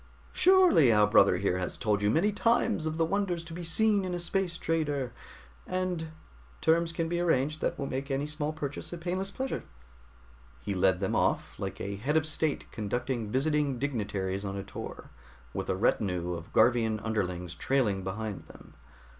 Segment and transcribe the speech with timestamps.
[0.33, 4.03] "Surely our brother here has told you many times of the wonders to be seen
[4.03, 5.13] in a space trader,
[5.67, 6.07] and
[6.59, 9.63] terms can be arranged that will make any small purchase a painless pleasure."
[10.59, 15.11] He led them off, like a head of state conducting visiting dignitaries on a tour,
[15.53, 18.73] with a retinue of Garvian underlings trailing behind them.